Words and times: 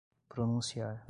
pronunciar 0.29 0.99